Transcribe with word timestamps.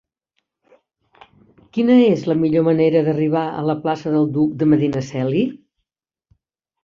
Quina 1.77 1.97
és 2.05 2.23
la 2.31 2.37
millor 2.39 2.65
manera 2.67 3.03
d'arribar 3.07 3.43
a 3.57 3.61
la 3.71 3.75
plaça 3.83 4.13
del 4.15 4.25
Duc 4.37 4.55
de 4.63 4.69
Medinaceli? 4.71 5.43